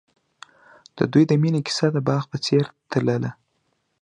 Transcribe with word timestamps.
د 0.97 0.99
دوی 1.11 1.23
د 1.27 1.31
مینې 1.41 1.61
کیسه 1.67 1.87
د 1.91 1.97
باغ 2.07 2.23
په 2.31 2.37
څېر 2.45 2.63
تلله. 2.91 3.31